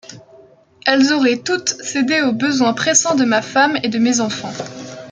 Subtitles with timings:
[0.87, 4.51] Elles auraient toutes cédé au besoin pressant de ma femme et de mes enfants.